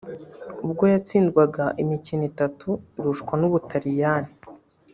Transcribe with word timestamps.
ubwo 0.65 0.83
yatsindwaga 0.93 1.63
imikino 1.83 2.23
itatu 2.31 2.69
irushwa 2.97 3.33
n’Ubutaliyani 3.37 4.31